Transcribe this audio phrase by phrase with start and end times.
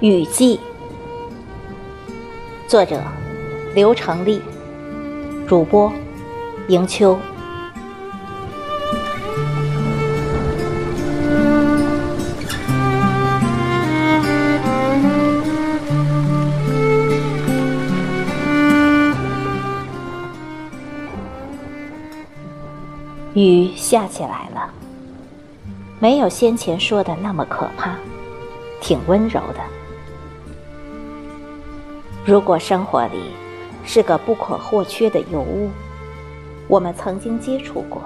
[0.00, 0.60] 雨季，
[2.68, 3.02] 作者
[3.74, 4.40] 刘成立，
[5.44, 5.92] 主播
[6.68, 7.18] 迎秋。
[23.34, 24.70] 雨下起来了，
[25.98, 27.96] 没有先前说的那么可怕，
[28.80, 29.77] 挺温柔的。
[32.24, 33.30] 如果生活里
[33.84, 35.70] 是个不可或缺的尤物，
[36.68, 38.02] 我们曾经接触过，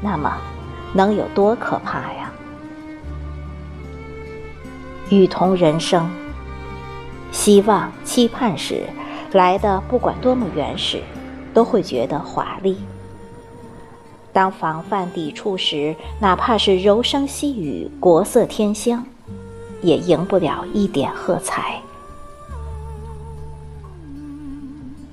[0.00, 0.38] 那么
[0.94, 2.32] 能有多可怕呀？
[5.10, 6.08] 雨同人生，
[7.30, 8.84] 希望、期盼时
[9.32, 11.02] 来的，不管多么原始，
[11.52, 12.76] 都会觉得华丽；
[14.32, 19.04] 当防范抵触时，哪怕是柔声细语、国色天香，
[19.82, 21.78] 也赢不了一点喝彩。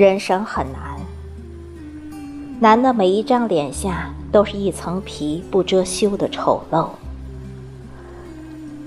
[0.00, 0.98] 人生很难，
[2.58, 6.88] 难的每一张脸下都是一层皮不遮羞的丑陋。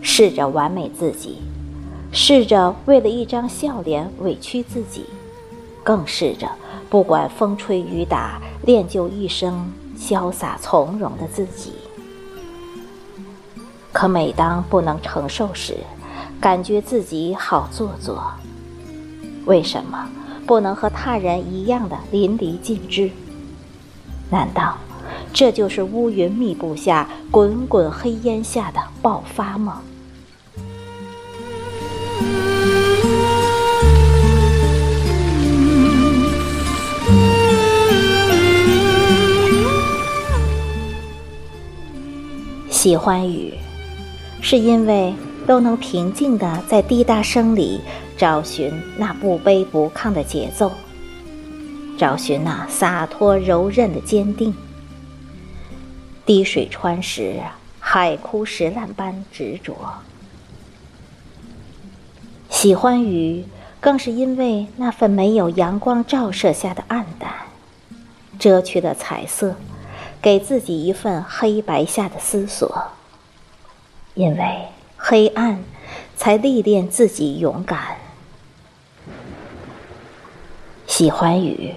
[0.01, 1.37] 试着完美自己，
[2.11, 5.05] 试着为了一张笑脸委屈自己，
[5.83, 6.49] 更试着
[6.89, 11.73] 不管风吹雨打，练就一生潇洒从容的自己。
[13.91, 15.77] 可每当不能承受时，
[16.41, 18.33] 感觉自己好做作。
[19.45, 20.09] 为什么？
[20.45, 23.09] 不能和他人一样的淋漓尽致，
[24.29, 24.77] 难道
[25.31, 29.81] 这就是乌云密布下、滚滚黑烟下的爆发吗？
[42.69, 43.53] 喜欢雨，
[44.41, 45.15] 是因为
[45.47, 47.79] 都能平静的在滴答声里。
[48.17, 50.71] 找寻那不卑不亢的节奏，
[51.97, 54.53] 找寻那洒脱柔韧的坚定。
[56.25, 57.41] 滴水穿石，
[57.79, 59.75] 海枯石烂般执着。
[62.49, 63.43] 喜欢雨，
[63.81, 67.33] 更是因为那份没有阳光照射下的暗淡，
[68.39, 69.55] 遮去了彩色，
[70.21, 72.91] 给自己一份黑白下的思索。
[74.13, 75.61] 因为黑暗，
[76.15, 77.97] 才历练自己勇敢。
[81.03, 81.73] 喜欢雨，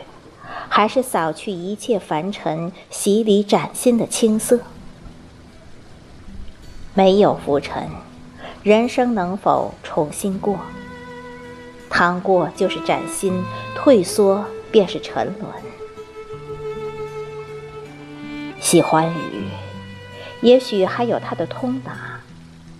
[0.69, 4.61] 还是扫去一切凡尘，洗礼崭新的青涩。
[6.95, 7.89] 没有浮尘，
[8.63, 10.61] 人生能否重新过？
[11.91, 13.43] 趟过就是崭新，
[13.75, 15.53] 退缩便是沉沦。
[18.61, 19.49] 喜欢雨，
[20.41, 22.21] 也许还有它的通达，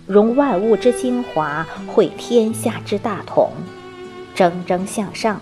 [0.05, 3.51] 融万物之精华，汇天下之大同，
[4.33, 5.41] 蒸蒸向上。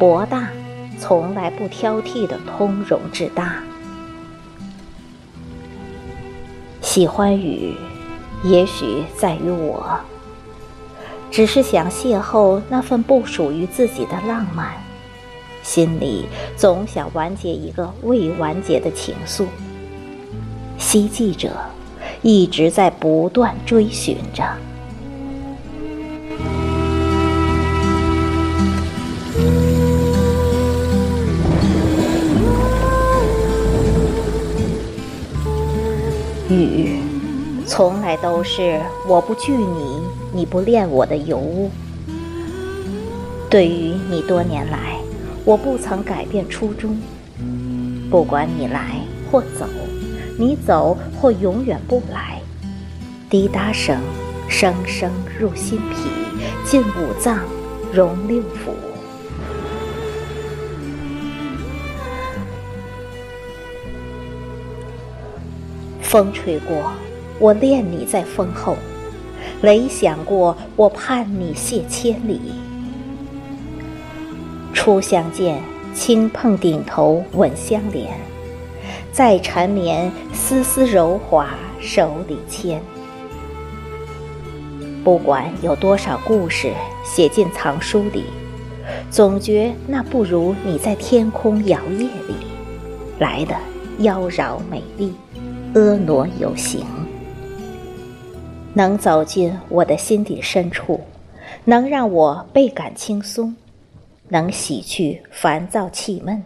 [0.00, 0.48] 博大，
[0.98, 3.62] 从来不挑剔的通融之大。
[6.80, 7.74] 喜欢雨，
[8.42, 10.00] 也许在于我，
[11.30, 14.72] 只是想邂逅那份不属于自己的浪漫，
[15.62, 16.24] 心里
[16.56, 19.44] 总想完结一个未完结的情愫。
[20.78, 21.50] 希冀者，
[22.22, 24.48] 一直在不断追寻着。
[36.64, 37.00] 雨，
[37.66, 40.00] 从来都是我不惧你，
[40.32, 41.70] 你不恋我的尤物。
[43.48, 44.96] 对于你多年来，
[45.44, 46.96] 我不曾改变初衷。
[48.10, 49.00] 不管你来
[49.30, 49.66] 或走，
[50.38, 52.40] 你走或永远不来，
[53.28, 54.00] 滴答声，
[54.48, 56.10] 声声入心脾，
[56.64, 57.38] 进五脏，
[57.92, 58.89] 融六腑。
[66.10, 66.90] 风吹过，
[67.38, 68.74] 我恋你在风后；
[69.62, 72.40] 雷响过，我盼你谢千里。
[74.74, 75.62] 初相见，
[75.94, 78.08] 轻碰顶头，吻相连；
[79.12, 82.82] 再缠绵，丝丝柔滑，手里牵。
[85.04, 86.72] 不管有多少故事
[87.04, 88.24] 写进藏书里，
[89.12, 92.34] 总觉那不如你在天空摇曳里
[93.20, 93.54] 来的
[94.00, 95.14] 妖娆美丽。
[95.72, 96.84] 婀娜有形，
[98.74, 101.00] 能走进我的心底深处，
[101.64, 103.54] 能让我倍感轻松，
[104.30, 106.42] 能洗去烦躁气闷，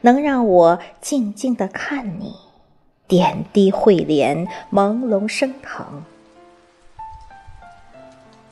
[0.00, 2.34] 能让我静静的看你。
[3.06, 6.02] 点滴汇莲，朦胧升腾。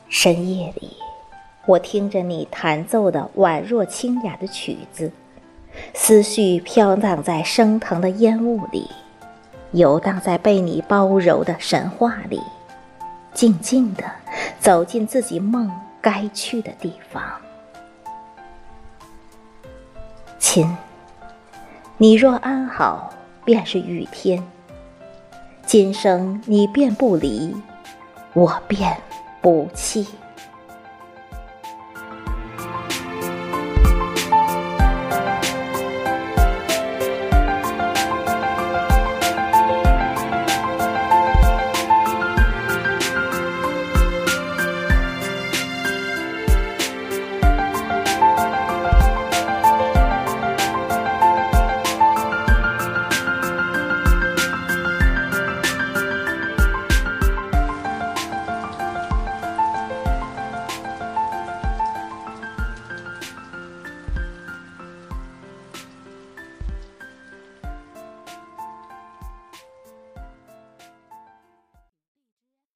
[0.09, 0.91] 深夜里，
[1.65, 5.11] 我听着你弹奏的宛若清雅的曲子，
[5.95, 8.87] 思绪飘荡在升腾的烟雾里，
[9.73, 12.41] 游荡在被你包揉的神话里，
[13.33, 14.03] 静静地
[14.59, 15.69] 走进自己梦
[16.01, 17.21] 该去的地方。
[20.39, 20.75] 亲，
[21.97, 23.11] 你若安好，
[23.43, 24.41] 便是雨天。
[25.65, 27.55] 今生你便不离，
[28.33, 28.95] 我便。
[29.41, 30.07] 不弃。